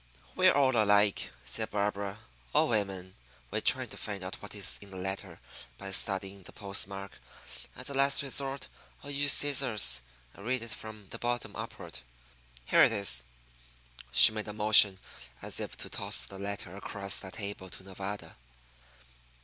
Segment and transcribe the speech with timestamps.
[0.35, 2.17] "We're all alike," said Barbara;
[2.55, 3.13] "all women.
[3.51, 5.39] We try to find out what is in a letter
[5.77, 7.19] by studying the postmark.
[7.75, 8.67] As a last resort
[9.03, 10.01] we use scissors,
[10.33, 11.99] and read it from the bottom upward.
[12.65, 13.25] Here it is."
[14.11, 14.97] She made a motion
[15.39, 18.37] as if to toss the letter across the table to Nevada.